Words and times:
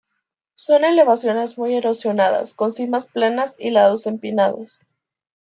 Son 0.55 0.83
elevaciones 0.83 1.59
muy 1.59 1.75
erosionadas, 1.75 2.55
con 2.55 2.71
cimas 2.71 3.05
planas 3.05 3.55
y 3.59 3.69
lados 3.69 4.07
empinados. 4.07 4.83